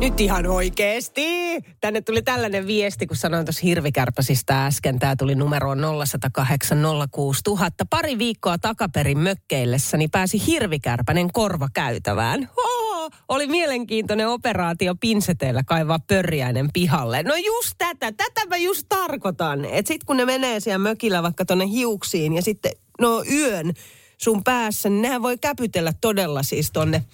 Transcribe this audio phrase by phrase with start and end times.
[0.00, 1.26] Nyt ihan oikeesti.
[1.80, 4.98] Tänne tuli tällainen viesti, kun sanoin tuossa hirvikärpäsistä äsken.
[4.98, 6.78] Tämä tuli numeroon 0108
[7.10, 7.86] 06000.
[7.90, 12.48] Pari viikkoa takaperin mökkeillessäni pääsi hirvikärpänen korva käytävään.
[12.56, 17.22] Oho, oli mielenkiintoinen operaatio pinseteillä kaivaa pörjäinen pihalle.
[17.22, 19.64] No just tätä, tätä mä just tarkoitan.
[19.64, 23.72] Että sit kun ne menee siellä mökillä vaikka tonne hiuksiin ja sitten no yön
[24.18, 27.04] sun päässä, niin nehän voi käpytellä todella siis tonne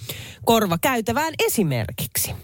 [0.44, 2.34] korvakäytävään esimerkiksi.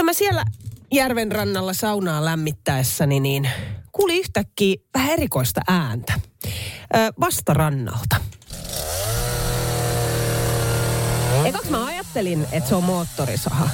[0.00, 0.44] Mutta mä siellä
[0.92, 3.50] järven rannalla saunaa lämmittäessäni, niin
[3.92, 6.12] kuuli yhtäkkiä vähän erikoista ääntä.
[6.94, 8.16] Ö, vastarannalta.
[11.44, 13.70] Ekaksi mä ajattelin, että se on moottorisaha.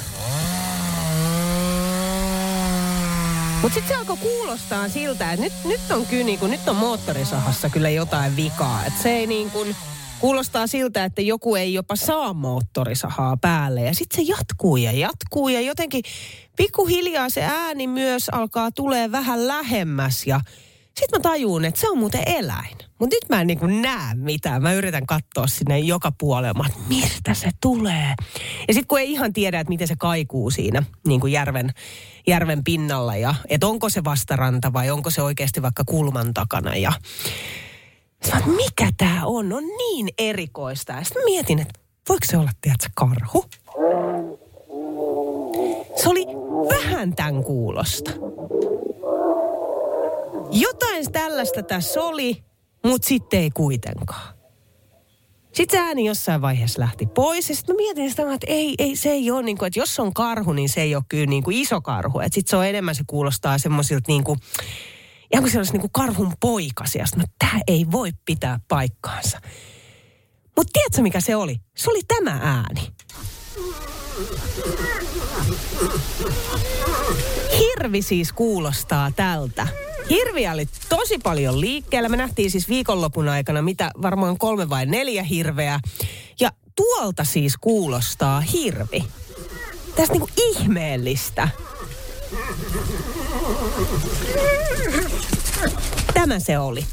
[3.61, 7.69] Mutta sitten se alkoi kuulostaa siltä, että nyt, nyt on kyllä niinku, nyt on moottorisahassa
[7.69, 8.85] kyllä jotain vikaa.
[8.85, 9.75] Että se ei niin kuin,
[10.19, 13.81] kuulostaa siltä, että joku ei jopa saa moottorisahaa päälle.
[13.81, 16.03] Ja sitten se jatkuu ja jatkuu ja jotenkin
[16.55, 20.27] pikkuhiljaa se ääni myös alkaa tulee vähän lähemmäs.
[20.27, 20.41] Ja
[20.99, 22.77] sitten mä tajuun, että se on muuten eläin.
[22.99, 24.61] Mutta nyt mä en niin näe mitään.
[24.61, 28.15] Mä yritän katsoa sinne joka puolella, että mistä se tulee.
[28.67, 31.73] Ja sitten kun ei ihan tiedä, että miten se kaikuu siinä niin kuin järven,
[32.27, 36.75] järven pinnalla ja että onko se vastaranta vai onko se oikeasti vaikka kulman takana.
[36.75, 36.93] Ja
[38.23, 39.53] sitten mikä tämä on?
[39.53, 40.93] On niin erikoista.
[40.93, 41.79] Ja sitten mietin, että
[42.09, 43.45] voiko se olla, tiedätkö, karhu?
[45.95, 46.25] Se oli
[46.69, 48.11] vähän tämän kuulosta.
[50.51, 52.43] Jotain tällaista tässä oli,
[52.85, 54.37] mutta sitten ei kuitenkaan.
[55.53, 58.95] Sitten se ääni jossain vaiheessa lähti pois ja sitten mä mietin sitä, että ei, ei,
[58.95, 61.43] se ei ole niin kuin, että jos on karhu, niin se ei ole kyllä niin
[61.43, 62.19] kuin iso karhu.
[62.19, 64.39] Että sitten se on enemmän, se kuulostaa semmoisilta niin kuin,
[65.33, 67.05] ihan kuin se olisi niin kuin karhun poikasia.
[67.05, 69.41] Sitten tämä ei voi pitää paikkaansa.
[70.55, 71.57] Mutta tiedätkö mikä se oli?
[71.77, 72.81] Se oli tämä ääni.
[77.59, 79.67] Hirvi siis kuulostaa tältä.
[80.09, 82.09] Hirviä oli tosi paljon liikkeellä.
[82.09, 85.79] Me nähtiin siis viikonlopun aikana mitä varmaan kolme vai neljä hirveä.
[86.39, 89.03] Ja tuolta siis kuulostaa hirvi.
[89.95, 91.49] Tästä niinku ihmeellistä.
[96.17, 96.85] Tämä se oli.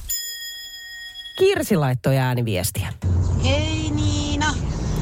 [1.39, 2.93] Kirsi laittoi ääniviestiä.
[3.45, 4.55] Hei Niina,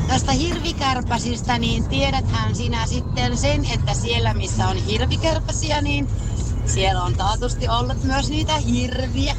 [0.08, 6.08] tästä hirvikärpäsistä, niin tiedäthän sinä sitten sen, että siellä missä on hirvikärpäsiä, niin
[6.66, 9.36] siellä on taatusti ollut myös niitä hirviä.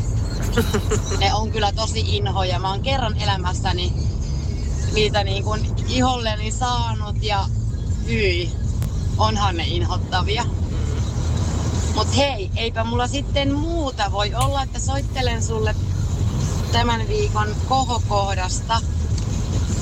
[1.20, 2.60] Ne on kyllä tosi inhoja.
[2.60, 3.94] Mä oon kerran elämässäni
[4.94, 7.46] niitä niin kuin iholleni saanut ja
[8.08, 8.52] hyi,
[9.18, 10.46] onhan ne inhottavia.
[11.96, 14.12] Mut hei, eipä mulla sitten muuta.
[14.12, 15.76] Voi olla, että soittelen sulle
[16.72, 18.82] tämän viikon kohokohdasta.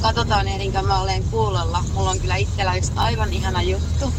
[0.01, 1.83] Katsotaan ehdinkö mä olen kuulolla.
[1.93, 4.13] Mulla on kyllä itsellä yksi aivan ihana juttu.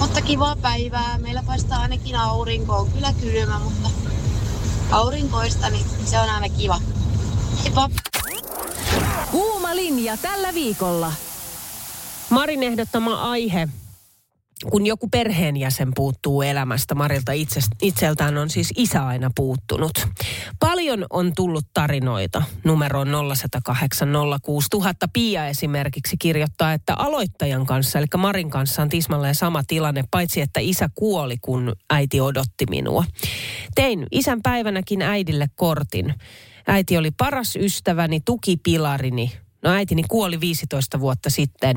[0.00, 1.18] Mutta kivaa päivää.
[1.18, 2.76] Meillä paistaa ainakin aurinko.
[2.76, 3.90] On kyllä kylmä, mutta
[4.90, 6.80] aurinkoista, niin se on aina kiva.
[7.64, 7.90] Heippa!
[9.30, 11.12] Kuuma linja tällä viikolla.
[12.30, 13.68] Marin ehdottama aihe,
[14.70, 20.08] kun joku perheenjäsen puuttuu elämästä, Marilta itse, itseltään on siis isä aina puuttunut.
[20.60, 24.08] Paljon on tullut tarinoita numeroon 0108
[24.42, 25.08] 06000.
[25.12, 30.60] Pia esimerkiksi kirjoittaa, että aloittajan kanssa, eli Marin kanssa on tismalleen sama tilanne, paitsi että
[30.60, 33.04] isä kuoli, kun äiti odotti minua.
[33.74, 36.14] Tein isän päivänäkin äidille kortin.
[36.66, 39.32] Äiti oli paras ystäväni, tukipilarini,
[39.62, 41.76] No äitini kuoli 15 vuotta sitten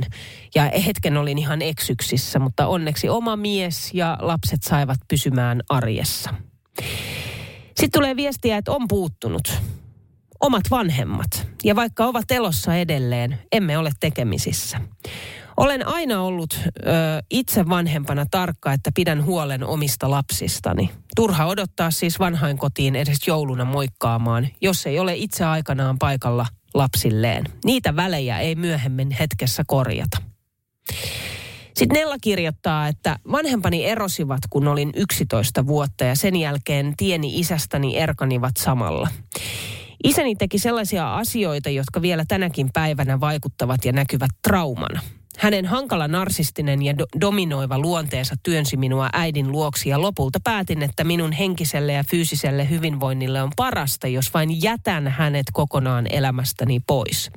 [0.56, 6.34] ja hetken olin ihan eksyksissä, mutta onneksi oma mies ja lapset saivat pysymään arjessa.
[7.66, 9.54] Sitten tulee viestiä, että on puuttunut
[10.40, 11.48] omat vanhemmat.
[11.64, 14.82] Ja vaikka ovat elossa edelleen, emme ole tekemisissä.
[15.58, 16.68] Olen aina ollut ö,
[17.30, 20.90] itse vanhempana tarkka, että pidän huolen omista lapsistani.
[21.16, 27.44] Turha odottaa siis vanhainkotiin edes jouluna moikkaamaan, jos ei ole itse aikanaan paikalla lapsilleen.
[27.66, 30.18] Niitä välejä ei myöhemmin hetkessä korjata.
[31.76, 37.98] Sitten Nella kirjoittaa, että vanhempani erosivat, kun olin 11 vuotta ja sen jälkeen tieni isästäni
[37.98, 39.08] erkanivat samalla.
[40.04, 45.02] Isäni teki sellaisia asioita, jotka vielä tänäkin päivänä vaikuttavat ja näkyvät traumana.
[45.42, 51.04] Hänen hankala narsistinen ja do- dominoiva luonteensa työnsi minua äidin luoksi ja lopulta päätin, että
[51.04, 57.32] minun henkiselle ja fyysiselle hyvinvoinnille on parasta, jos vain jätän hänet kokonaan elämästäni pois.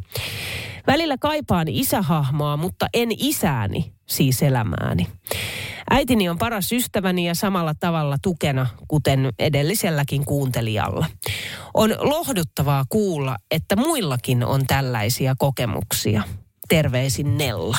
[0.87, 5.07] Välillä kaipaan isähahmoa, mutta en isääni, siis elämääni.
[5.91, 11.07] Äitini on paras ystäväni ja samalla tavalla tukena, kuten edelliselläkin kuuntelijalla.
[11.75, 16.23] On lohduttavaa kuulla, että muillakin on tällaisia kokemuksia.
[16.75, 17.77] Terveisin Nella.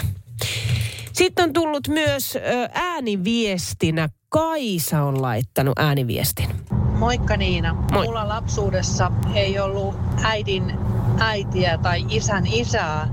[1.14, 2.38] Sitten on tullut myös
[2.74, 4.10] ääniviestinä.
[4.30, 6.50] Kaisa on laittanut ääniviestin.
[6.98, 7.74] Moikka Niina.
[7.74, 8.06] Moi.
[8.06, 10.80] Mulla lapsuudessa ei ollut äidin
[11.20, 13.08] äitiä tai isän isää,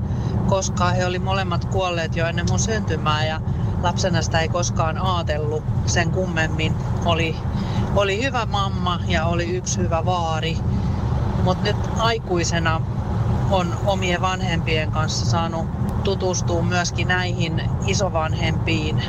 [0.49, 3.41] koska he oli molemmat kuolleet jo ennen mun syntymää ja
[3.83, 6.75] lapsena sitä ei koskaan ajatellut sen kummemmin.
[7.05, 7.37] Oli,
[7.97, 10.57] oli hyvä mamma ja oli yksi hyvä vaari.
[11.45, 12.81] Mutta nyt aikuisena
[13.53, 15.67] on omien vanhempien kanssa saanut
[16.05, 19.05] tutustua myöskin näihin isovanhempiin,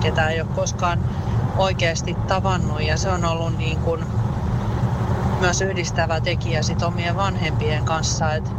[0.00, 1.04] ketä ei ole koskaan
[1.56, 2.82] oikeasti tavannut.
[2.82, 4.04] Ja se on ollut niin kuin
[5.40, 8.34] myös yhdistävä tekijä sit omien vanhempien kanssa.
[8.34, 8.52] Et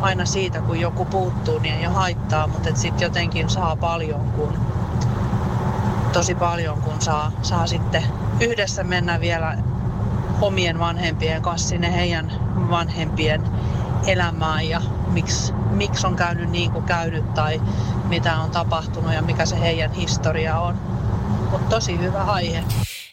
[0.00, 4.52] aina siitä, kun joku puuttuu, niin ei ole haittaa, mutta sitten jotenkin saa paljon, kun
[6.12, 8.04] tosi paljon, kun saa, saa sitten
[8.40, 9.56] yhdessä mennä vielä
[10.40, 12.32] omien vanhempien kanssa sinne heidän
[12.70, 13.42] vanhempien
[14.06, 17.62] elämään ja miksi, miksi on käynyt niin kuin käynyt tai
[18.08, 20.74] mitä on tapahtunut ja mikä se heidän historia on.
[21.50, 22.64] Mutta tosi hyvä aihe.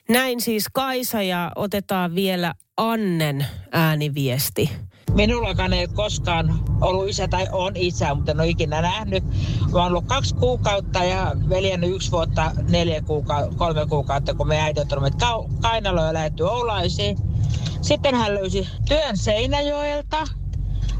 [0.09, 4.71] Näin siis Kaisa ja otetaan vielä Annen ääniviesti.
[5.13, 9.23] Minullakaan ei ole koskaan ollut isä tai on isä, mutta en ole ikinä nähnyt.
[9.73, 14.79] Mä ollut kaksi kuukautta ja veljeni yksi vuotta, neljä kuukautta, kolme kuukautta, kun me äiti
[14.79, 17.17] on tullut Ka- kainaloon ja lähetty Oulaisiin.
[17.81, 20.38] Sitten hän löysi työn Seinäjoelta.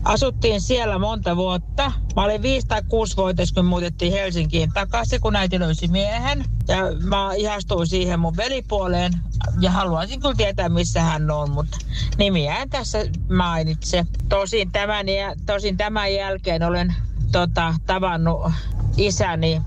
[0.03, 1.91] Asuttiin siellä monta vuotta.
[2.15, 6.45] Mä olin 5 tai 6 vuotias, kun muutettiin Helsinkiin takaisin, kun äiti löysi miehen.
[6.67, 9.13] Ja mä ihastuin siihen mun velipuoleen
[9.61, 11.77] ja haluaisin kyllä tietää, missä hän on, mutta
[12.17, 12.99] nimiä en tässä
[13.29, 14.05] mainitse.
[14.29, 15.05] Tosin tämän,
[15.45, 16.95] tosin tämän jälkeen olen
[17.31, 18.51] tota, tavannut
[18.97, 19.61] isäni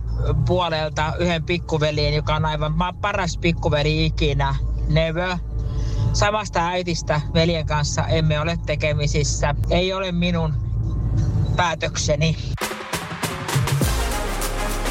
[0.46, 4.54] puolelta yhden pikkuveljen, joka on aivan paras pikkuveli ikinä,
[4.88, 5.38] Nevö.
[6.12, 9.54] Samasta äitistä veljen kanssa emme ole tekemisissä.
[9.70, 10.54] Ei ole minun
[11.56, 12.36] päätökseni.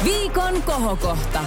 [0.04, 1.40] Viikon kohokohta.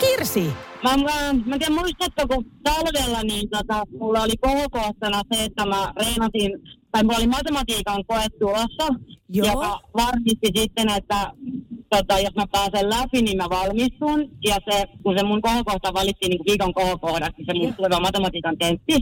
[0.00, 0.52] Kirsi,
[0.82, 1.04] Mä, mä,
[1.46, 6.52] mä en tiedä muistatko, kun talvella niin tota, mulla oli kohokohtana se, että mä reenasin,
[6.92, 8.94] tai mulla oli matematiikan koe tulossa,
[9.28, 9.46] Joo.
[9.46, 11.32] joka varmisti sitten, että
[11.90, 14.28] tota, jos mä pääsen läpi, niin mä valmistun.
[14.44, 18.96] Ja se, kun se mun kohokohta valittiin niin viikon kohokohdaksi, se mun tuleva matematiikan tentti.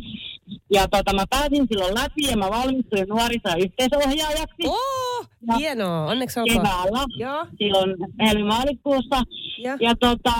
[0.72, 4.62] Ja tota, mä pääsin silloin läpi ja mä valmistuin nuoriso- ja yhteisohjaajaksi
[5.48, 6.56] Ja- hienoa, onneksi olkoon.
[6.56, 7.90] keväällä, Joo, silloin
[8.26, 9.22] helmi-maaliskuussa.
[9.64, 9.76] ja.
[9.80, 10.32] Ja tota,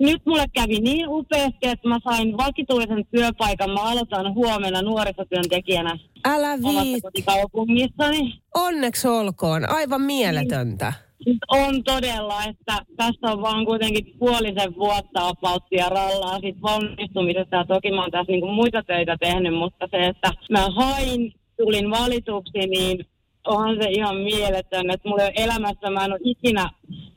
[0.00, 3.70] nyt mulle kävi niin upeasti, että mä sain vakituisen työpaikan.
[3.70, 7.02] Mä aloitan huomenna nuorisotyöntekijänä Älä omassa viit.
[7.02, 8.34] kotikaupungissani.
[8.54, 10.86] Onneksi olkoon, aivan mieletöntä.
[10.86, 11.05] Nyt
[11.48, 17.56] on todella, että tässä on vaan kuitenkin puolisen vuotta apauttia rallaa siitä valmistumisesta.
[17.56, 21.90] Ja toki mä oon tässä niinku muita töitä tehnyt, mutta se, että mä hain, tulin
[21.90, 23.06] valituksi, niin
[23.46, 24.90] onhan se ihan mieletön.
[24.90, 26.70] Että mulla ei elämässä, mä en ole ikinä,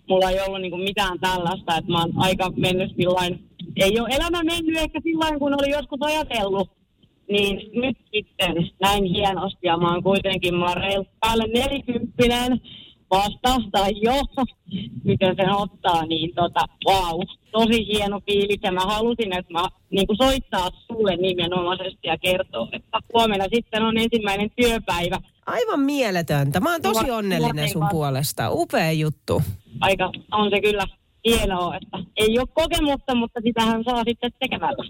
[0.09, 4.43] mulla ei ollut niinku mitään tällaista, että mä oon aika mennyt sillain, ei ole elämä
[4.43, 6.69] mennyt ehkä sillain, kun oli joskus ajatellut.
[7.31, 12.61] Niin nyt sitten näin hienosti ja mä oon kuitenkin, mä oon reilu päälle nelikymppinen
[13.09, 14.13] vasta tai jo,
[15.03, 20.07] miten sen ottaa, niin tota, wow, tosi hieno fiilis ja mä halusin, että mä niin
[20.17, 25.17] soittaa sulle nimenomaisesti ja kertoa, että huomenna sitten on ensimmäinen työpäivä.
[25.45, 26.59] Aivan mieletöntä.
[26.59, 28.49] Mä oon tosi onnellinen sun puolesta.
[28.51, 29.41] Upea juttu.
[29.81, 30.85] Aika on se kyllä
[31.25, 34.83] hienoa, että ei ole kokemusta, mutta sitähän saa sitten tekemällä.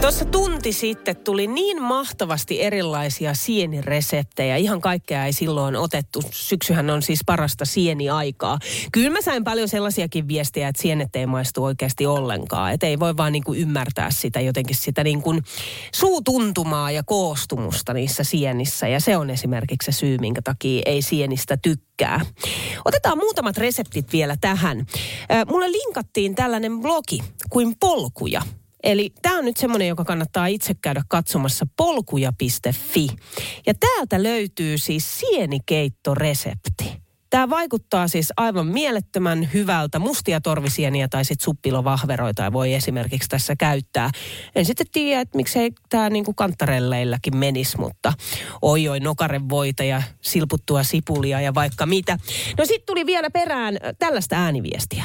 [0.00, 4.56] Tuossa tunti sitten tuli niin mahtavasti erilaisia sienireseptejä.
[4.56, 6.22] Ihan kaikkea ei silloin otettu.
[6.30, 8.58] Syksyhän on siis parasta sieniaikaa.
[8.92, 12.72] Kyllä mä sain paljon sellaisiakin viestejä, että sienet ei maistu oikeasti ollenkaan.
[12.72, 15.42] Että ei voi vaan niin kuin ymmärtää sitä jotenkin sitä niin kuin
[15.94, 18.88] suutuntumaa ja koostumusta niissä sienissä.
[18.88, 22.20] Ja se on esimerkiksi se syy, minkä takia ei sienistä tykkää.
[22.84, 24.78] Otetaan muutamat reseptit vielä tähän.
[25.32, 27.18] Äh, Mulle linkattiin tällainen blogi
[27.50, 28.42] kuin Polkuja.
[28.82, 33.08] Eli tämä on nyt semmoinen, joka kannattaa itse käydä katsomassa polkuja.fi.
[33.66, 37.08] Ja täältä löytyy siis sienikeittoresepti.
[37.30, 39.98] Tämä vaikuttaa siis aivan mielettömän hyvältä.
[39.98, 44.10] Mustia torvisieniä tai sitten suppilovahveroita voi esimerkiksi tässä käyttää.
[44.54, 48.12] En sitten tiedä, että miksei tämä niinku kantarelleilläkin menisi, mutta
[48.62, 52.18] oi oi nokarevoita ja silputtua sipulia ja vaikka mitä.
[52.58, 55.04] No sitten tuli vielä perään tällaista ääniviestiä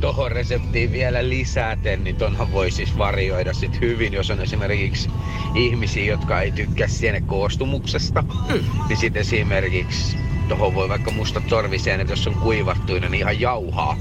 [0.00, 5.10] tuohon reseptiin vielä lisäten, niin tonhan voi siis varioida sit hyvin, jos on esimerkiksi
[5.54, 8.22] ihmisiä, jotka ei tykkää sienen koostumuksesta.
[8.22, 8.64] Mm.
[8.88, 10.16] Niin sitten esimerkiksi
[10.48, 13.96] tuohon voi vaikka musta torviseen, että jos on kuivattuina, niin ihan jauhaa.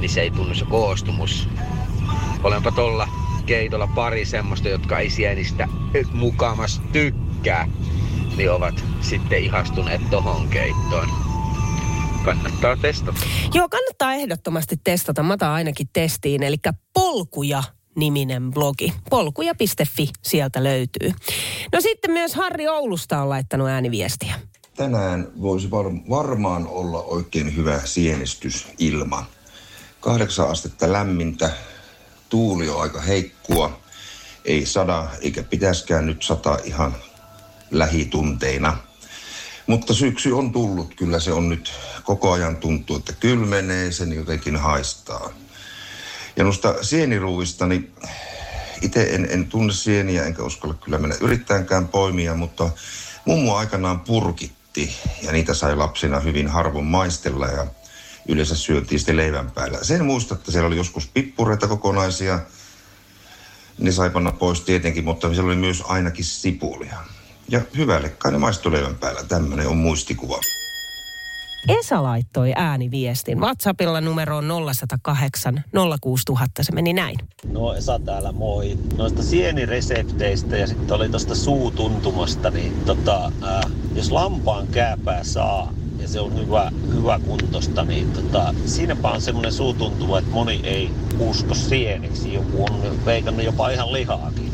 [0.00, 1.48] Niin se ei tunnu se koostumus.
[2.44, 3.08] Olenpa tolla
[3.46, 5.68] keitolla pari semmoista, jotka ei sienistä
[6.12, 7.68] mukamas tykkää.
[8.36, 11.29] Niin ovat sitten ihastuneet tohon keittoon
[12.24, 13.20] kannattaa testata.
[13.54, 15.22] Joo, kannattaa ehdottomasti testata.
[15.22, 16.42] Mä otan ainakin testiin.
[16.42, 16.56] Eli
[16.94, 17.62] polkuja
[17.96, 18.92] niminen blogi.
[19.10, 21.12] Polkuja.fi sieltä löytyy.
[21.72, 24.34] No sitten myös Harri Oulusta on laittanut ääniviestiä.
[24.76, 29.26] Tänään voisi var- varmaan olla oikein hyvä sienestysilma.
[30.00, 31.50] Kahdeksan astetta lämmintä,
[32.28, 33.80] tuuli on aika heikkua,
[34.44, 36.96] ei sada eikä pitäskään nyt sata ihan
[37.70, 38.76] lähitunteina–
[39.70, 41.72] mutta syksy on tullut, kyllä se on nyt
[42.04, 45.30] koko ajan tuntuu, että kylmenee, sen jotenkin haistaa.
[46.36, 47.92] Ja noista sieniruuista, niin
[48.82, 52.70] itse en, en tunne sieniä, enkä uskalla kyllä mennä yrittäänkään poimia, mutta
[53.24, 57.66] mummo aikanaan purkitti ja niitä sai lapsina hyvin harvoin maistella ja
[58.28, 59.78] yleensä syötiin sitten leivän päällä.
[59.82, 62.38] Sen muista, että siellä oli joskus pippureita kokonaisia,
[63.78, 67.19] ne sai panna pois tietenkin, mutta siellä oli myös ainakin sipulia.
[67.50, 69.20] Ja hyvälle kai ne maistoleivän päällä.
[69.28, 70.38] Tämmöinen on muistikuva.
[71.68, 73.40] Esa laittoi ääniviestin.
[73.40, 75.64] WhatsAppilla numero on 0108
[76.00, 76.62] 06000.
[76.62, 77.18] Se meni näin.
[77.52, 78.78] No Esa täällä moi.
[78.96, 83.62] Noista sieniresepteistä ja sitten oli tuosta suutuntumasta, niin tota, ää,
[83.94, 89.52] jos lampaan kääpää saa ja se on hyvä, hyvä kuntosta, niin tota, siinäpä on semmoinen
[89.52, 92.34] suutuntuma, että moni ei usko sieneksi.
[92.34, 94.50] Joku on veikannut jopa ihan lihaakin.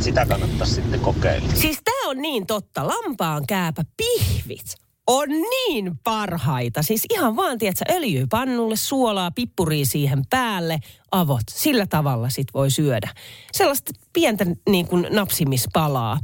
[0.00, 1.48] Sitä kannattaa sitten kokeilla.
[1.54, 1.78] Siis
[2.10, 2.86] on niin totta.
[2.86, 4.74] Lampaan kääpä pihvit
[5.06, 6.82] on niin parhaita.
[6.82, 10.78] Siis ihan vaan, tiedätkö, öljyä pannulle, suolaa, pippuria siihen päälle,
[11.12, 11.42] avot.
[11.50, 13.08] Sillä tavalla sit voi syödä.
[13.52, 16.18] Sellaista pientä niin kuin napsimispalaa.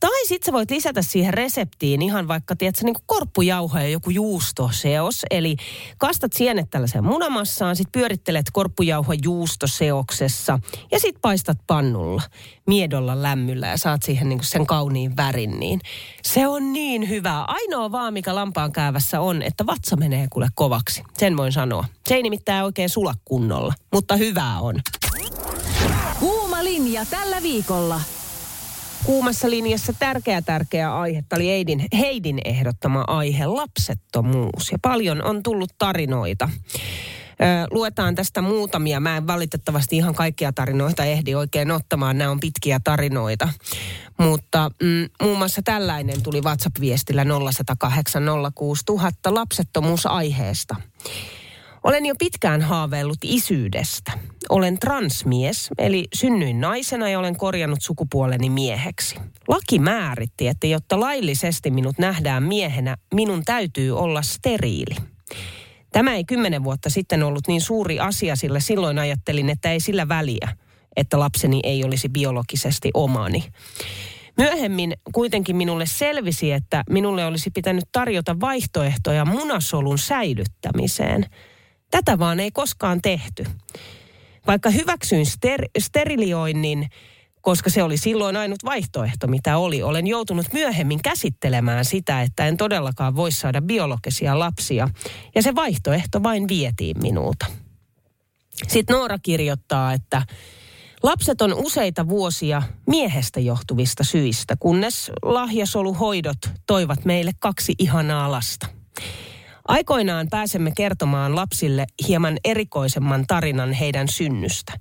[0.00, 4.10] Tai sit sä voit lisätä siihen reseptiin ihan vaikka, tiedätkö, niin kuin korppujauhoja ja joku
[4.10, 5.22] juustoseos.
[5.30, 5.56] Eli
[5.98, 10.58] kastat sienet tällaiseen munamassaan, sit pyörittelet korppujauho juustoseoksessa
[10.90, 12.22] ja sit paistat pannulla
[12.66, 15.60] miedolla lämmyllä ja saat siihen niin kuin sen kauniin värin.
[15.60, 15.80] Niin
[16.22, 17.44] se on niin hyvä.
[17.48, 21.02] Ainoa vaan, mikä lampaan käyvässä on, että vatsa menee kuule kovaksi.
[21.18, 21.84] Sen voin sanoa.
[22.06, 24.80] Se ei nimittäin oikein sula kunnolla, mutta hyvää on.
[26.18, 28.00] Kuuma linja tällä viikolla.
[29.04, 31.24] Kuumassa linjassa tärkeä tärkeä aihe.
[31.28, 34.72] Tämä oli Heidin, Heidin ehdottama aihe, lapsettomuus.
[34.72, 36.48] Ja paljon on tullut tarinoita.
[37.70, 39.00] luetaan tästä muutamia.
[39.00, 42.18] Mä en valitettavasti ihan kaikkia tarinoita ehdi oikein ottamaan.
[42.18, 43.48] Nämä on pitkiä tarinoita.
[44.18, 48.22] Mutta mm, muun muassa tällainen tuli WhatsApp-viestillä 0108
[48.54, 50.76] 06000 lapsettomuusaiheesta.
[51.84, 54.12] Olen jo pitkään haaveillut isyydestä.
[54.48, 59.16] Olen transmies, eli synnyin naisena ja olen korjannut sukupuoleni mieheksi.
[59.48, 64.96] Laki määritti, että jotta laillisesti minut nähdään miehenä, minun täytyy olla steriili.
[65.92, 70.08] Tämä ei kymmenen vuotta sitten ollut niin suuri asia, sillä silloin ajattelin, että ei sillä
[70.08, 70.48] väliä,
[70.96, 73.44] että lapseni ei olisi biologisesti omani.
[74.36, 81.26] Myöhemmin kuitenkin minulle selvisi, että minulle olisi pitänyt tarjota vaihtoehtoja munasolun säilyttämiseen–
[81.90, 83.44] Tätä vaan ei koskaan tehty.
[84.46, 86.88] Vaikka hyväksyin ster- sterilioinnin,
[87.40, 89.82] koska se oli silloin ainut vaihtoehto, mitä oli.
[89.82, 94.88] Olen joutunut myöhemmin käsittelemään sitä, että en todellakaan voi saada biologisia lapsia.
[95.34, 97.46] Ja se vaihtoehto vain vietiin minulta.
[98.68, 100.22] Sitten Noora kirjoittaa, että
[101.02, 108.66] lapset on useita vuosia miehestä johtuvista syistä, kunnes lahjasoluhoidot toivat meille kaksi ihanaa lasta.
[109.68, 114.72] Aikoinaan pääsemme kertomaan lapsille hieman erikoisemman tarinan heidän synnystä.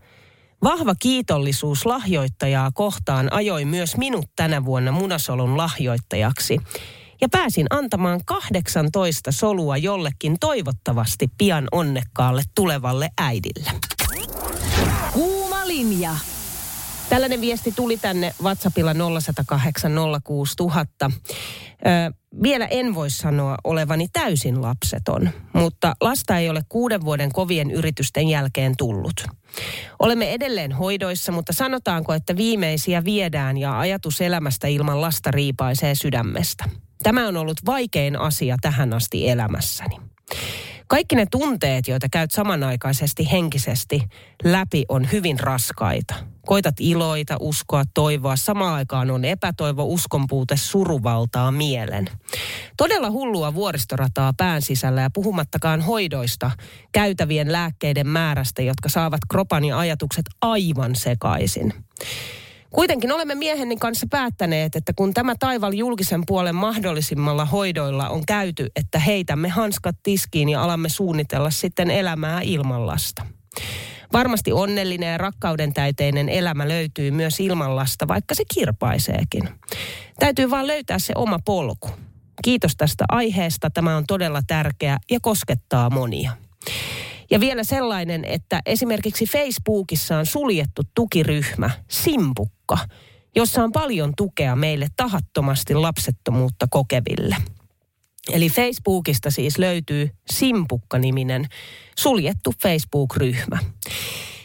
[0.63, 6.59] Vahva kiitollisuus lahjoittajaa kohtaan ajoi myös minut tänä vuonna munasolun lahjoittajaksi.
[7.21, 13.71] Ja pääsin antamaan 18 solua jollekin toivottavasti pian onnekkaalle tulevalle äidille.
[15.13, 16.15] Kuuma linja.
[17.09, 19.91] Tällainen viesti tuli tänne WhatsAppilla 0108
[20.23, 21.11] 06000.
[21.85, 22.13] Ö,
[22.43, 28.27] vielä en voi sanoa olevani täysin lapseton, mutta lasta ei ole kuuden vuoden kovien yritysten
[28.27, 29.25] jälkeen tullut.
[29.99, 36.65] Olemme edelleen hoidoissa, mutta sanotaanko, että viimeisiä viedään ja ajatus elämästä ilman lasta riipaisee sydämestä.
[37.03, 39.95] Tämä on ollut vaikein asia tähän asti elämässäni.
[40.89, 44.01] Kaikki ne tunteet, joita käyt samanaikaisesti henkisesti
[44.43, 46.15] läpi, on hyvin raskaita.
[46.45, 48.35] Koitat iloita, uskoa, toivoa.
[48.35, 52.09] Samaan aikaan on epätoivo, uskonpuute, suruvaltaa mielen.
[52.77, 56.51] Todella hullua vuoristorataa pään sisällä ja puhumattakaan hoidoista,
[56.91, 61.73] käytävien lääkkeiden määrästä, jotka saavat kropan ja ajatukset aivan sekaisin.
[62.69, 68.67] Kuitenkin olemme mieheni kanssa päättäneet, että kun tämä taival julkisen puolen mahdollisimmalla hoidoilla on käyty,
[68.75, 73.25] että heitämme hanskat tiskiin ja alamme suunnitella sitten elämää ilman lasta.
[74.13, 79.49] Varmasti onnellinen ja rakkauden täyteinen elämä löytyy myös ilman lasta, vaikka se kirpaiseekin.
[80.19, 81.89] Täytyy vaan löytää se oma polku.
[82.43, 83.69] Kiitos tästä aiheesta.
[83.69, 86.31] Tämä on todella tärkeä ja koskettaa monia.
[87.31, 92.77] Ja vielä sellainen, että esimerkiksi Facebookissa on suljettu tukiryhmä Simpukka,
[93.35, 97.35] jossa on paljon tukea meille tahattomasti lapsettomuutta kokeville.
[98.31, 101.45] Eli Facebookista siis löytyy Simpukka-niminen
[101.99, 103.59] suljettu Facebook-ryhmä.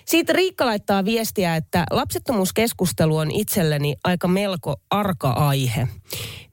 [0.04, 5.88] Siitä Riikka laittaa viestiä, että lapsettomuuskeskustelu on itselleni aika melko arka aihe.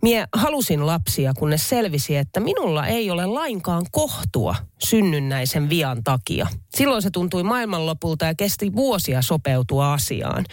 [0.02, 6.48] Mie halusin lapsia, kunnes selvisi, että minulla ei ole lainkaan kohtua synnynnäisen vian takia.
[6.76, 10.46] Silloin se tuntui maailmanlopulta ja kesti vuosia sopeutua asiaan.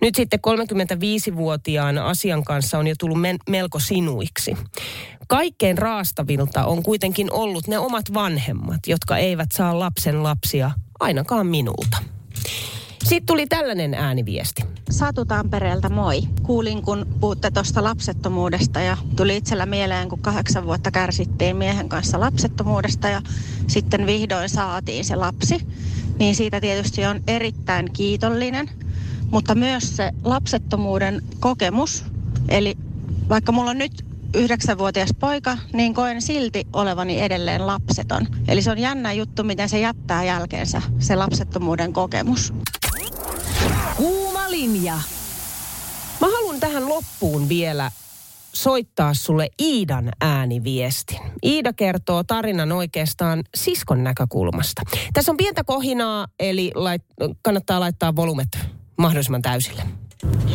[0.00, 4.56] Nyt sitten 35-vuotiaan asian kanssa on jo tullut men- melko sinuiksi.
[5.28, 10.70] Kaikkein raastavilta on kuitenkin ollut ne omat vanhemmat, jotka eivät saa lapsen lapsia
[11.00, 12.11] ainakaan minulta.
[13.12, 14.64] Sitten tuli tällainen ääniviesti.
[14.90, 16.22] Satu Tampereelta moi.
[16.42, 22.20] Kuulin, kun puhutte tuosta lapsettomuudesta ja tuli itsellä mieleen, kun kahdeksan vuotta kärsittiin miehen kanssa
[22.20, 23.22] lapsettomuudesta ja
[23.66, 25.66] sitten vihdoin saatiin se lapsi.
[26.18, 28.70] Niin siitä tietysti on erittäin kiitollinen,
[29.30, 32.04] mutta myös se lapsettomuuden kokemus.
[32.48, 32.76] Eli
[33.28, 34.04] vaikka mulla on nyt
[34.34, 38.26] yhdeksänvuotias poika, niin koen silti olevani edelleen lapseton.
[38.48, 42.52] Eli se on jännä juttu, miten se jättää jälkeensä, se lapsettomuuden kokemus.
[44.02, 44.94] Kuuma linja.
[46.20, 47.90] Mä haluan tähän loppuun vielä
[48.52, 51.20] soittaa sulle Iidan ääniviestin.
[51.44, 54.82] Iida kertoo tarinan oikeastaan siskon näkökulmasta.
[55.12, 57.02] Tässä on pientä kohinaa, eli lait,
[57.42, 58.48] kannattaa laittaa volumet
[58.98, 59.82] mahdollisimman täysille.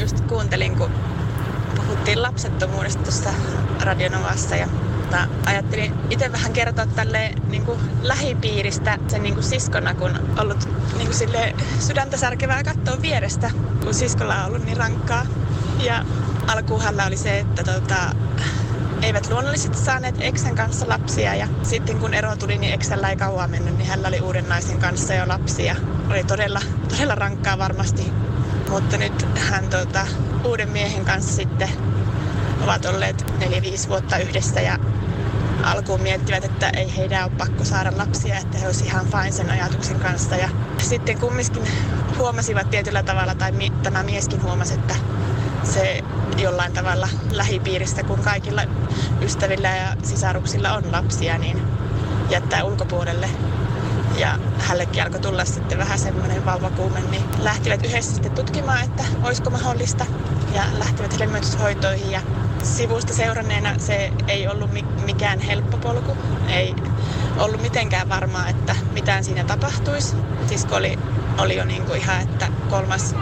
[0.02, 0.92] Just kuuntelin, kun
[1.76, 3.30] puhuttiin lapsettomuudesta tuossa
[3.82, 4.68] Radionovassa ja
[5.08, 10.70] mutta ajattelin itse vähän kertoa tälle niin kuin lähipiiristä sen niin kuin siskona, kun ollut
[10.98, 13.52] niin kuin sille sydäntä särkevää katsoa vierestä,
[13.84, 15.26] kun siskolla on ollut niin rankkaa.
[15.80, 16.06] Ja
[16.48, 17.96] alkuun oli se, että tota,
[19.02, 23.52] eivät luonnollisesti saaneet Eksän kanssa lapsia ja sitten kun ero tuli, niin Eksällä ei kauan
[23.52, 25.76] mennyt, niin hän oli uuden naisen kanssa jo lapsia.
[26.10, 28.12] Oli todella, todella rankkaa varmasti,
[28.70, 30.08] mutta nyt hän tota,
[30.46, 31.70] uuden miehen kanssa sitten
[32.68, 33.32] ovat olleet
[33.86, 34.78] 4-5 vuotta yhdessä ja
[35.64, 39.50] alkuun miettivät, että ei heidän ole pakko saada lapsia, että he olisivat ihan fine sen
[39.50, 40.36] ajatuksen kanssa.
[40.36, 41.64] Ja sitten kumminkin
[42.18, 44.96] huomasivat tietyllä tavalla, tai mi- tämä mieskin huomasi, että
[45.64, 46.04] se
[46.38, 48.62] jollain tavalla lähipiiristä, kun kaikilla
[49.22, 51.62] ystävillä ja sisaruksilla on lapsia, niin
[52.30, 53.30] jättää ulkopuolelle.
[54.18, 59.50] Ja hänellekin alkoi tulla sitten vähän semmoinen vauvakuume, niin lähtivät yhdessä sitten tutkimaan, että olisiko
[59.50, 60.06] mahdollista.
[60.54, 62.22] Ja lähtivät hedelmöityshoitoihin ja
[62.68, 64.70] sivusta seuranneena se ei ollut
[65.06, 66.18] mikään helppo polku.
[66.50, 66.76] Ei
[67.38, 70.16] ollut mitenkään varmaa, että mitään siinä tapahtuisi.
[70.48, 71.00] Sisko oli,
[71.38, 73.16] oli jo niin kuin ihan, että kolmas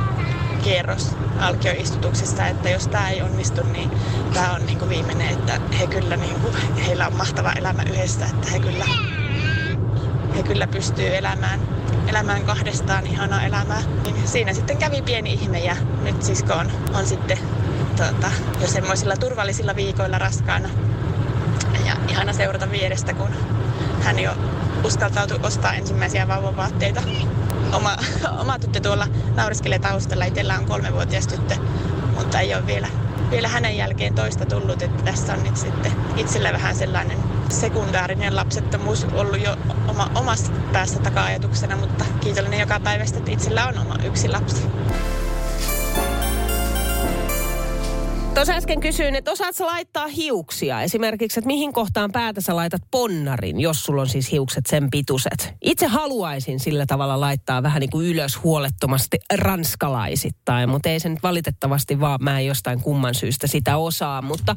[0.63, 3.91] kierros alkioistutuksesta, että jos tämä ei onnistu, niin
[4.34, 6.53] tämä on niin kuin viimeinen, että he kyllä niin kuin,
[6.86, 8.86] heillä on mahtava elämä yhdessä, että he kyllä,
[10.38, 11.60] he kyllä pystyy elämään,
[12.08, 13.81] elämään kahdestaan ihanaa elämää.
[14.03, 17.38] Niin siinä sitten kävi pieni ihme ja nyt sisko on, on sitten
[17.95, 18.31] tuota,
[18.62, 20.69] jo semmoisilla turvallisilla viikoilla raskaana.
[21.86, 23.29] Ja ihana seurata vierestä, kun
[24.01, 24.31] hän jo
[24.84, 27.01] uskaltautui ostaa ensimmäisiä vauvavaatteita.
[27.73, 27.97] Oma,
[28.39, 30.25] oma tyttö tuolla nauriskelee taustalla.
[30.25, 31.55] Itsellä on kolmevuotias tyttö,
[32.15, 32.88] mutta ei ole vielä,
[33.31, 34.81] vielä hänen jälkeen toista tullut.
[34.81, 37.17] Että tässä on nyt sitten itsellä vähän sellainen
[37.49, 43.77] sekundaarinen lapsettomuus ollut jo oma, omassa päässä taka-ajatuksena, mutta kiitollinen joka päivästä, että itsellä on
[43.79, 44.63] oma yksi lapsi.
[48.35, 50.81] Tuossa äsken kysyin, että osaatko laittaa hiuksia?
[50.81, 55.53] Esimerkiksi, että mihin kohtaan päätä sä laitat ponnarin, jos sulla on siis hiukset sen pituiset.
[55.61, 61.23] Itse haluaisin sillä tavalla laittaa vähän niin kuin ylös huolettomasti ranskalaisittain, mutta ei se nyt
[61.23, 64.21] valitettavasti vaan, mä en jostain kumman syystä sitä osaa.
[64.21, 64.55] Mutta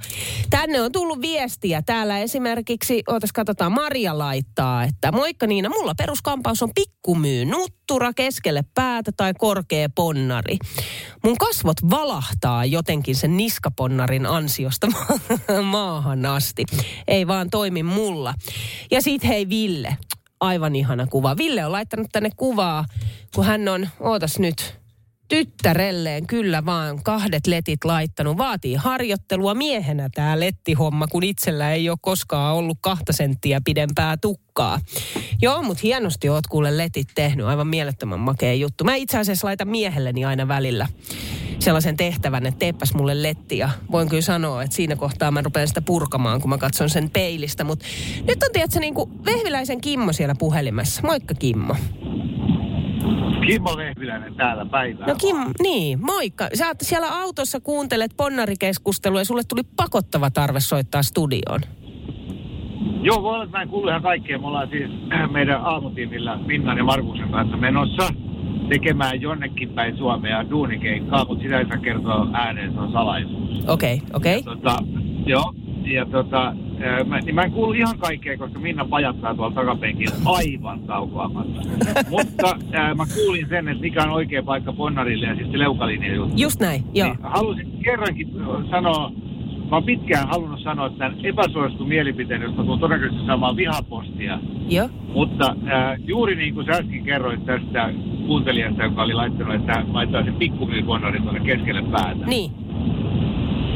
[0.50, 1.82] tänne on tullut viestiä.
[1.82, 8.64] Täällä esimerkiksi, ootas katsotaan, Maria laittaa, että moikka Niina, mulla peruskampaus on pikkumyy, nuttura keskelle
[8.74, 10.56] päätä tai korkea ponnari.
[11.24, 14.86] Mun kasvot valahtaa jotenkin sen niska niskaponnarin ansiosta
[15.62, 16.64] maahan asti.
[17.08, 18.34] Ei vaan toimi mulla.
[18.90, 19.96] Ja sit hei Ville,
[20.40, 21.36] aivan ihana kuva.
[21.36, 22.84] Ville on laittanut tänne kuvaa,
[23.34, 24.77] kun hän on, ootas nyt,
[25.28, 28.38] tyttärelleen kyllä vaan kahdet letit laittanut.
[28.38, 34.80] Vaatii harjoittelua miehenä tämä lettihomma, kun itsellä ei ole koskaan ollut kahta senttiä pidempää tukkaa.
[35.42, 37.46] Joo, mutta hienosti oot kuule letit tehnyt.
[37.46, 38.84] Aivan mielettömän makea juttu.
[38.84, 40.86] Mä itse asiassa laitan miehelleni aina välillä
[41.58, 43.58] sellaisen tehtävän, että teepäs mulle letti.
[43.58, 47.10] Ja voin kyllä sanoa, että siinä kohtaa mä rupean sitä purkamaan, kun mä katson sen
[47.10, 47.64] peilistä.
[47.64, 47.84] Mutta
[48.26, 51.02] nyt on tietysti niin kuin Vehviläisen Kimmo siellä puhelimessa.
[51.04, 51.76] Moikka Kimmo.
[53.48, 55.06] Kimmo Vehviläinen täällä päivää.
[55.06, 56.48] No Kim, niin, moikka.
[56.54, 61.60] Sä oot siellä autossa kuuntelet ponnarikeskustelua ja sulle tuli pakottava tarve soittaa studioon.
[63.02, 64.38] Joo, voi olla, että mä en kuulu ihan kaikkea.
[64.38, 64.90] Me ollaan siis
[65.32, 68.08] meidän aamutiimillä Minnan ja Markuksen kanssa menossa
[68.68, 73.64] tekemään jonnekin päin Suomea duunikeikkaa, mutta sitä ei saa kertoa ääneen, se on salaisuus.
[73.68, 74.38] Okei, okay, okei.
[74.38, 74.56] Okay.
[74.56, 74.76] Tota,
[75.26, 75.54] joo,
[75.92, 76.54] ja tota,
[77.06, 81.60] mä, niin mä en kuulu ihan kaikkea, koska Minna pajattaa tuolla takapenkin aivan taukoamatta.
[82.10, 86.14] Mutta ää, mä kuulin sen, että mikä on oikea paikka Ponnarille ja siis se leukalinja
[86.14, 86.34] juttu.
[86.36, 87.08] Just näin, joo.
[87.08, 88.28] Niin halusin kerrankin
[88.70, 89.12] sanoa,
[89.70, 94.38] mä oon pitkään halunnut sanoa tämän epäsuosittu mielipiteen, josta tulen todennäköisesti saamaan vihapostia.
[94.68, 94.88] Joo.
[95.14, 97.90] Mutta ää, juuri niin kuin sä äsken kerroit tästä
[98.26, 102.26] kuuntelijasta, joka oli laittanut, että laittaa sen pikkumyyponnari tuonne keskelle päätä.
[102.26, 102.50] Niin.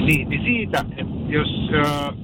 [0.07, 2.14] Niin, niin siitä, että jos äh,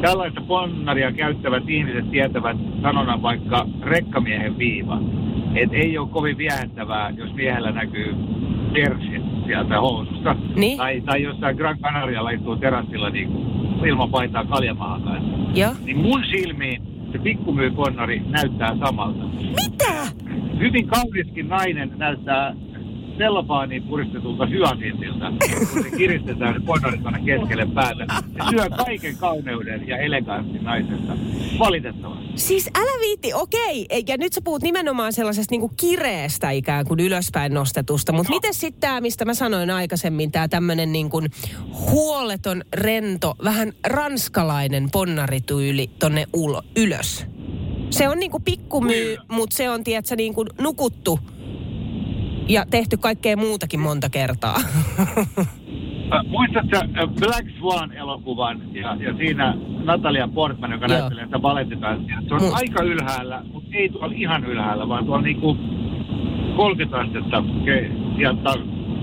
[0.00, 5.00] tällaista ponnaria käyttävät ihmiset tietävät sanonan vaikka rekkamiehen viiva,
[5.54, 8.14] että ei ole kovin viehättävää, jos miehellä näkyy
[8.72, 10.36] persi sieltä housusta.
[10.56, 10.78] Niin.
[10.78, 13.28] Tai, tai jossain Gran Canaria laittuu terassilla niin
[13.86, 15.60] ilman paitaa kaljamahan kanssa.
[15.60, 15.72] Joo.
[15.84, 19.24] Niin mun silmiin se pikkumyyponnari näyttää samalta.
[19.38, 19.92] Mitä?
[20.58, 22.54] Hyvin kauniskin nainen näyttää
[23.18, 25.32] sellofaaniin puristetulta hyasintilta,
[25.72, 26.62] kun se kiristetään
[27.02, 28.06] tuonne keskelle päätä.
[28.08, 31.12] Se syö kaiken kauneuden ja eleganssin naisesta.
[31.58, 32.26] Valitettavasti.
[32.34, 33.86] Siis älä viitti, okei.
[34.08, 38.12] Ja nyt sä puhut nimenomaan sellaisesta niinku kireestä ikään kuin ylöspäin nostetusta.
[38.12, 38.36] Mutta no.
[38.36, 41.22] miten sitten tämä, mistä mä sanoin aikaisemmin, tämä tämmöinen niinku
[41.90, 47.26] huoleton, rento, vähän ranskalainen ponnarityyli tonne ulo, ylös?
[47.90, 51.20] Se on niinku pikkumyy, mutta se on, tiedätkö, niinku nukuttu
[52.48, 54.56] ja tehty kaikkea muutakin monta kertaa.
[56.14, 59.54] Äh, muistatko äh, Black Swan-elokuvan ja, ja siinä
[59.84, 60.98] Natalia Portman, joka Joo.
[60.98, 62.22] näyttelee sitä balettitanssia.
[62.28, 62.48] Se on Mm.
[62.54, 65.56] aika ylhäällä, mutta ei tuolla ihan ylhäällä, vaan tuolla niinku
[66.56, 67.44] 30 astetta
[68.16, 68.54] sieltä.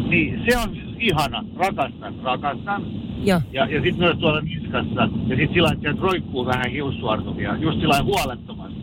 [0.10, 1.46] Niin, se on ihana.
[1.56, 2.84] Rakastan, rakastan.
[3.24, 3.42] Joo.
[3.52, 5.02] Ja, ja sitten myös tuolla niskassa.
[5.28, 7.58] Ja sitten sillä että roikkuu vähän hiussuartumia.
[7.58, 8.80] Just sillä huolettomasti.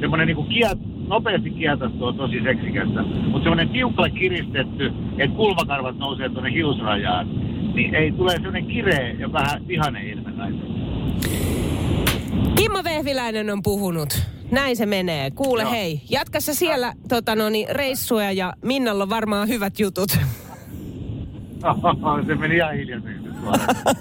[0.00, 3.02] Semmoinen niinku kiet, nopeasti kietattu on tosi seksikästä.
[3.02, 7.28] Mutta semmoinen tiukalle kiristetty, että kulmakarvat nousee tuonne hiusrajaan.
[7.74, 10.26] Niin ei tule semmoinen kireä ja vähän vihainen ilme.
[12.56, 14.22] Kimmo Vehviläinen on puhunut.
[14.50, 15.30] Näin se menee.
[15.30, 15.70] Kuule Joo.
[15.70, 20.10] hei, jatka sä siellä tota, no, niin, reissuja ja Minnalla on varmaan hyvät jutut.
[22.26, 23.28] se meni ihan hiljaiseksi.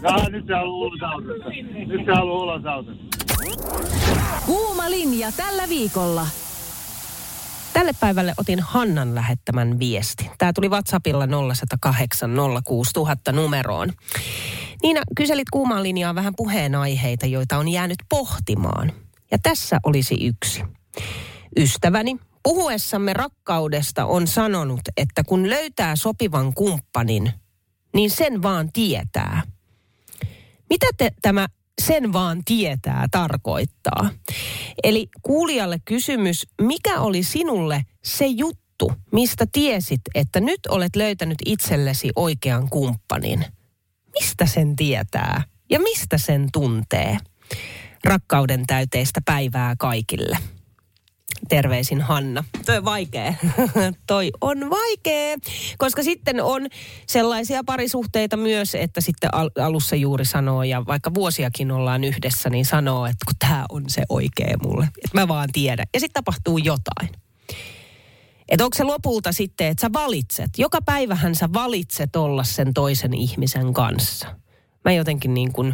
[0.03, 1.49] Ah, nyt se haluaa ulos autosta.
[1.87, 3.03] Nyt se haluaa ulos autosta.
[4.45, 6.27] Kuuma linja tällä viikolla.
[7.85, 10.29] Tälle päivälle otin Hannan lähettämän viesti.
[10.37, 12.31] Tämä tuli WhatsAppilla 0108
[12.63, 13.93] 06000 numeroon.
[14.83, 18.91] Niina, kyselit kuumaan linjaa vähän puheenaiheita, joita on jäänyt pohtimaan.
[19.31, 20.63] Ja tässä olisi yksi.
[21.57, 27.31] Ystäväni puhuessamme rakkaudesta on sanonut, että kun löytää sopivan kumppanin,
[27.93, 29.41] niin sen vaan tietää.
[30.69, 31.47] Mitä te, tämä
[31.81, 34.09] sen vaan tietää tarkoittaa?
[34.83, 42.09] Eli kuulijalle kysymys, mikä oli sinulle se juttu, mistä tiesit, että nyt olet löytänyt itsellesi
[42.15, 43.45] oikean kumppanin?
[44.19, 47.17] Mistä sen tietää ja mistä sen tuntee?
[48.03, 50.37] Rakkauden täyteistä päivää kaikille.
[51.49, 52.43] Terveisin Hanna.
[52.65, 53.33] Toi on vaikea.
[54.07, 55.37] Toi on vaikea.
[55.77, 56.67] Koska sitten on
[57.07, 62.65] sellaisia parisuhteita myös, että sitten al- alussa juuri sanoo, ja vaikka vuosiakin ollaan yhdessä, niin
[62.65, 64.85] sanoo, että kun tämä on se oikea mulle.
[64.85, 65.85] Että mä vaan tiedän.
[65.93, 67.09] Ja sitten tapahtuu jotain.
[68.49, 70.49] Että onko se lopulta sitten, että sä valitset.
[70.57, 74.27] Joka päivähän sä valitset olla sen toisen ihmisen kanssa.
[74.85, 75.73] Mä jotenkin niin kuin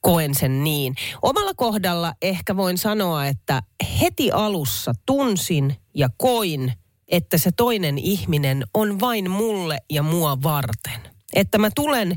[0.00, 0.94] koen sen niin.
[1.22, 3.62] Omalla kohdalla ehkä voin sanoa, että
[4.00, 6.72] heti alussa tunsin ja koin,
[7.08, 11.00] että se toinen ihminen on vain mulle ja mua varten.
[11.34, 12.16] Että mä tulen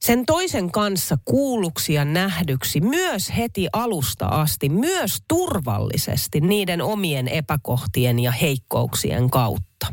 [0.00, 8.18] sen toisen kanssa kuulluksi ja nähdyksi myös heti alusta asti, myös turvallisesti niiden omien epäkohtien
[8.18, 9.86] ja heikkouksien kautta.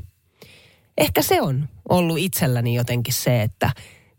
[0.98, 3.72] Ehkä se on ollut itselläni jotenkin se, että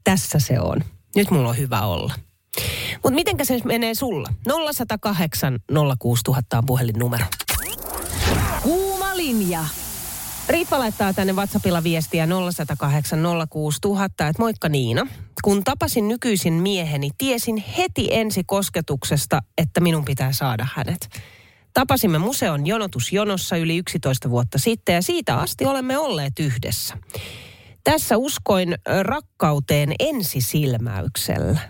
[0.04, 0.84] tässä se on.
[1.16, 2.14] Nyt mulla on hyvä olla.
[2.94, 4.28] Mutta mitenkä se menee sulla?
[4.74, 5.58] 0108
[5.98, 7.24] 06000 on puhelinnumero.
[8.62, 9.64] Kuuma linja.
[10.48, 13.18] Riippa laittaa tänne WhatsAppilla viestiä 0108
[13.50, 15.06] 06000, että moikka Niina.
[15.44, 21.08] Kun tapasin nykyisin mieheni, tiesin heti ensi kosketuksesta, että minun pitää saada hänet.
[21.74, 26.96] Tapasimme museon jonotusjonossa yli 11 vuotta sitten ja siitä asti olemme olleet yhdessä.
[27.84, 31.60] Tässä uskoin rakkauteen ensisilmäyksellä.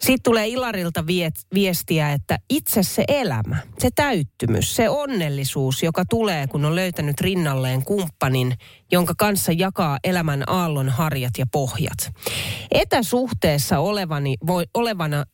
[0.00, 1.04] Sitten tulee Ilarilta
[1.54, 7.84] viestiä, että itse se elämä, se täyttymys, se onnellisuus, joka tulee, kun on löytänyt rinnalleen
[7.84, 8.54] kumppanin,
[8.92, 12.12] jonka kanssa jakaa elämän aallon harjat ja pohjat.
[12.70, 15.24] Etäsuhteessa olevani, voi, olevana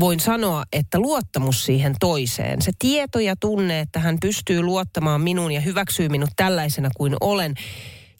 [0.00, 5.52] voin sanoa, että luottamus siihen toiseen, se tieto ja tunne, että hän pystyy luottamaan minuun
[5.52, 7.54] ja hyväksyy minut tällaisena kuin olen,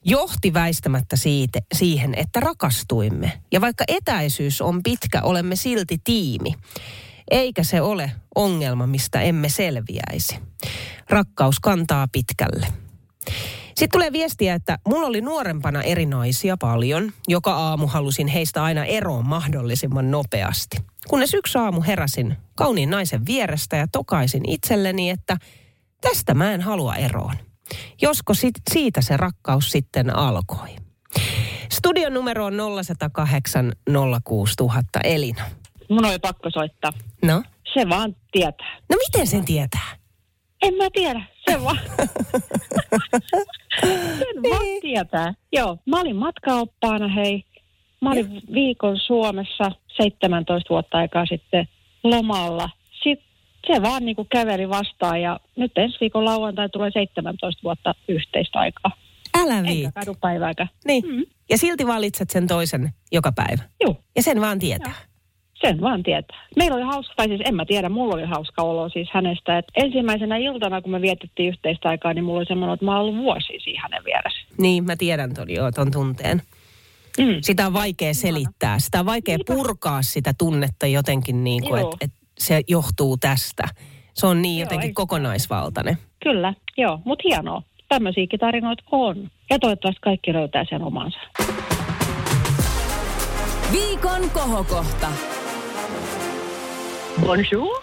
[0.07, 3.33] johti väistämättä siitä, siihen, että rakastuimme.
[3.53, 6.55] Ja vaikka etäisyys on pitkä, olemme silti tiimi.
[7.31, 10.39] Eikä se ole ongelma, mistä emme selviäisi.
[11.11, 12.67] Rakkaus kantaa pitkälle.
[13.67, 17.13] Sitten tulee viestiä, että mulla oli nuorempana eri naisia paljon.
[17.29, 20.77] Joka aamu halusin heistä aina eroon mahdollisimman nopeasti.
[21.09, 25.37] Kunnes yksi aamu heräsin kauniin naisen vierestä ja tokaisin itselleni, että
[26.01, 27.35] tästä mä en halua eroon.
[28.03, 30.69] Josko sit, siitä se rakkaus sitten alkoi.
[31.73, 33.73] Studion numero on 0108
[34.25, 35.43] 06000 Elina.
[35.91, 36.93] Mun oli pakko soittaa.
[37.25, 37.43] No?
[37.75, 38.77] Se vaan tietää.
[38.91, 39.97] No miten sen tietää?
[40.63, 41.81] En mä tiedä, se vaan.
[44.19, 45.35] sen vaan tietää.
[45.53, 47.45] Joo, mä olin matkaoppaana, hei.
[48.03, 51.69] Mä olin viikon Suomessa 17 vuotta aikaa sitten
[52.05, 52.71] lomalla.
[53.67, 58.93] Se vaan niinku käveli vastaan ja nyt ensi viikon lauantai tulee 17 vuotta yhteistä aikaa.
[59.39, 60.69] Älä Enkä kadu päivääkään.
[60.85, 61.05] Niin.
[61.07, 61.25] Mm.
[61.51, 63.63] Ja silti valitset sen toisen joka päivä.
[63.81, 63.97] Joo.
[64.17, 64.95] Ja sen vaan tietää.
[65.61, 66.47] Sen vaan tietää.
[66.57, 69.59] Meillä oli hauska, tai siis en mä tiedä, mulla oli hauska olo siis hänestä.
[69.59, 73.01] Et ensimmäisenä iltana, kun me vietettiin yhteistä aikaa, niin mulla oli semmoinen, että mä oon
[73.01, 74.47] ollut vuosia siinä hänen vieressä.
[74.59, 76.43] Niin, mä tiedän ton, joo, ton tunteen.
[77.19, 77.37] Mm.
[77.41, 78.79] Sitä on vaikea selittää.
[78.79, 83.63] Sitä on vaikea purkaa sitä tunnetta jotenkin niin kuin, että et se johtuu tästä.
[84.15, 85.99] Se on niin Joo, jotenkin ei- kokonaisvaltainen.
[86.23, 87.63] Kyllä, joo, mutta hienoa.
[87.89, 89.31] Tämmöisiäkin tarinoita on.
[89.51, 91.19] Ja toivottavasti kaikki löytää sen omansa.
[93.73, 95.09] Viikon kohokohta.
[97.21, 97.83] Bonjour.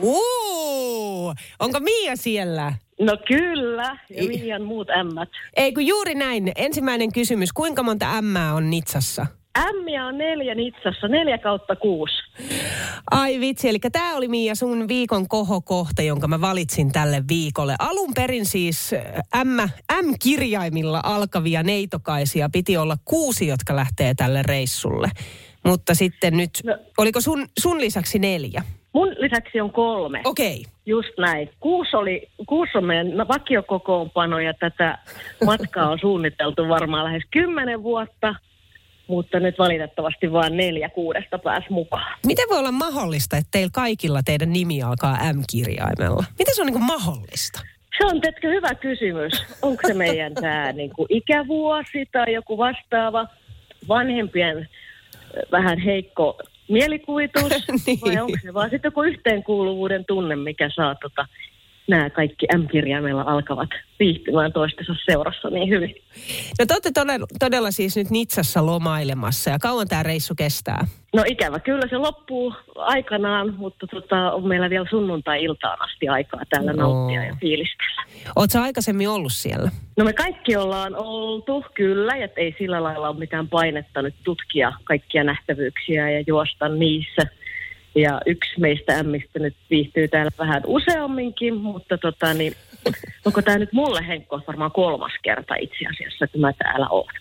[0.00, 2.72] Uu, onko Mia siellä?
[3.00, 5.28] No kyllä, ja Miian muut ämmät.
[5.56, 6.52] Ei kun juuri näin.
[6.56, 7.52] Ensimmäinen kysymys.
[7.52, 9.26] Kuinka monta ämmää on Nitsassa?
[9.58, 12.14] Ämmiä on neljä Nitsassa, neljä kautta kuusi.
[13.10, 17.74] Ai vitsi, eli tämä oli Mia sun viikon kohokohta, jonka mä valitsin tälle viikolle.
[17.78, 19.60] Alun perin siis äh, M,
[20.06, 25.10] M-kirjaimilla alkavia neitokaisia piti olla kuusi, jotka lähtee tälle reissulle.
[25.64, 26.76] Mutta sitten nyt, no.
[26.98, 28.62] oliko sun, sun lisäksi neljä?
[28.92, 30.20] Mun lisäksi on kolme.
[30.24, 30.60] Okei.
[30.60, 30.72] Okay.
[30.86, 31.50] Just näin.
[31.60, 34.98] Kuusi, oli, kuusi on meidän vakiokokoonpano ja tätä
[35.44, 38.34] matkaa on suunniteltu varmaan lähes kymmenen vuotta,
[39.06, 42.18] mutta nyt valitettavasti vain neljä kuudesta pääsi mukaan.
[42.26, 46.24] Miten voi olla mahdollista, että teillä kaikilla teidän nimi alkaa M-kirjaimella?
[46.38, 47.60] Miten se on niin kuin mahdollista?
[47.98, 49.32] Se on teetkö hyvä kysymys.
[49.62, 53.26] Onko se meidän tämä niinku ikävuosi tai joku vastaava
[53.88, 54.66] vanhempien äh,
[55.52, 56.38] vähän heikko
[56.68, 57.52] mielikuvitus?
[57.86, 58.00] niin.
[58.00, 61.26] Vai onko se vaan sitten joku yhteenkuuluvuuden tunne, mikä saa tota,
[61.88, 63.68] nämä kaikki M-kirjaimella alkavat
[63.98, 65.94] viihtymään toistensa seurassa niin hyvin?
[66.58, 70.86] No te olette todella, todella siis nyt Nitsassa lomailemassa ja kauan tämä reissu kestää?
[71.16, 76.72] No ikävä kyllä se loppuu aikanaan, mutta tota, on meillä vielä sunnuntai-iltaan asti aikaa täällä
[76.72, 76.82] No.
[76.82, 78.02] nauttia ja fiilistellä.
[78.36, 79.70] Oletko aikaisemmin ollut siellä?
[79.96, 84.72] No me kaikki ollaan oltu, kyllä, että ei sillä lailla ole mitään painetta nyt tutkia
[84.84, 87.22] kaikkia nähtävyyksiä ja juosta niissä.
[87.94, 92.52] Ja yksi meistä ämmistä nyt viihtyy täällä vähän useamminkin, mutta tota niin,
[93.24, 97.14] onko tämä nyt mulle Henkko varmaan kolmas kerta itse asiassa, että mä täällä olen.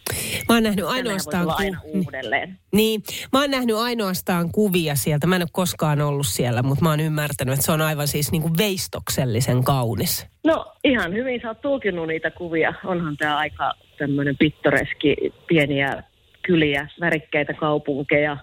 [0.49, 1.41] Mä oon nähnyt ainoastaan...
[1.41, 2.59] tulla aina ku- uudelleen.
[2.71, 3.03] Niin,
[3.33, 5.27] mä oon nähnyt ainoastaan kuvia sieltä.
[5.27, 8.31] Mä en ole koskaan ollut siellä, mutta mä oon ymmärtänyt, että se on aivan siis
[8.31, 10.27] niin kuin veistoksellisen kaunis.
[10.43, 12.73] No ihan hyvin sä oot tulkinnut niitä kuvia.
[12.85, 15.15] Onhan tämä aika tämmöinen pittoreski,
[15.47, 16.03] pieniä
[16.41, 18.37] kyliä, värikkäitä kaupunkeja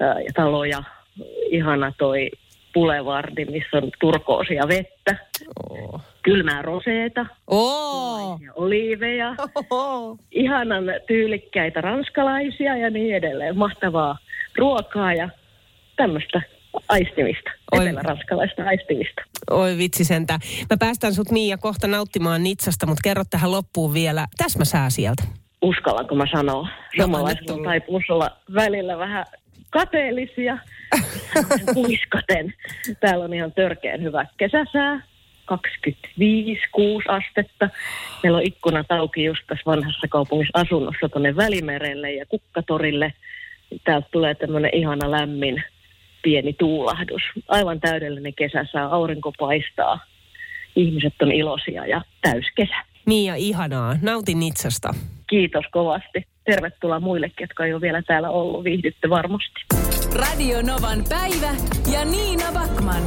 [0.00, 0.82] ja taloja.
[1.50, 2.30] Ihana toi
[2.74, 5.16] Boulevard, missä on turkoosia vettä.
[5.70, 6.00] Oh.
[6.22, 7.26] Kylmää roseeta.
[7.46, 8.40] Oh.
[8.40, 9.34] Ja oliiveja.
[9.70, 10.18] Oh.
[10.30, 13.58] Ihanan tyylikkäitä ranskalaisia ja niin edelleen.
[13.58, 14.18] Mahtavaa
[14.58, 15.28] ruokaa ja
[15.96, 16.42] tämmöistä
[16.88, 17.50] aistimista.
[17.72, 17.86] Oi.
[17.86, 19.22] Etelä-ranskalaista aistimista.
[19.50, 20.38] Oi vitsi sentä.
[20.70, 25.22] Mä päästän sut Miia kohta nauttimaan Nitsasta, mutta kerro tähän loppuun vielä täsmäsää sieltä.
[25.62, 26.68] uskallanko mä sanoa.
[26.98, 27.04] No,
[27.54, 29.24] on taipumus olla välillä vähän
[29.70, 30.58] kateellisia.
[31.74, 32.54] Puiskaten.
[33.00, 35.10] Täällä on ihan törkeän hyvä kesäsää.
[35.50, 35.54] 25-6
[37.08, 37.68] astetta.
[38.22, 43.12] Meillä on ikkunat auki just tässä vanhassa kaupungissa asunnossa tuonne Välimerelle ja Kukkatorille.
[43.84, 45.64] Täältä tulee tämmöinen ihana lämmin
[46.22, 47.22] pieni tuulahdus.
[47.48, 50.06] Aivan täydellinen kesäsää, aurinko paistaa.
[50.76, 52.89] Ihmiset on iloisia ja täyskesä.
[53.06, 53.96] Niin ja ihanaa.
[54.02, 54.94] Nautin itsestä.
[55.30, 56.24] Kiitos kovasti.
[56.44, 58.64] Tervetuloa muillekin, jotka ei ole vielä täällä ollut.
[58.64, 59.60] Viihdytte varmasti.
[60.14, 61.54] Radio Novan päivä
[61.92, 63.02] ja Niina Backman.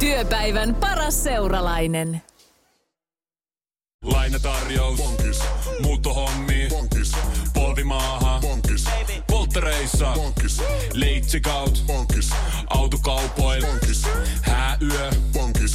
[0.00, 2.22] Työpäivän paras seuralainen.
[4.04, 4.98] Lainatarjous.
[5.02, 5.42] Bonkis.
[5.82, 6.66] Muuttohommi.
[6.70, 7.12] Bonkis.
[7.54, 8.38] Polvimaaha.
[8.40, 8.84] Bonkis.
[9.30, 10.12] Polttereissa.
[10.14, 10.62] Bonkis.
[10.94, 11.84] Leitsikaut.
[11.86, 12.30] Bonkis.
[12.70, 13.62] Autokaupoil.
[13.66, 14.06] Bonkis.
[14.42, 15.10] Hääyö.
[15.32, 15.74] Bonkis.